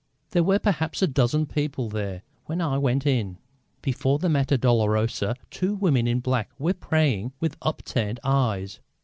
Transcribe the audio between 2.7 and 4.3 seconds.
went in. Before the